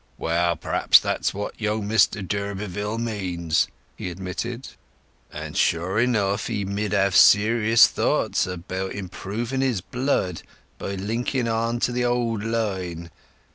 [0.17, 4.69] "Well, perhaps that's what young Mr d'Urberville means," he admitted;
[5.31, 10.41] "and sure enough he mid have serious thoughts about improving his blood
[10.79, 13.11] by linking on to the old line.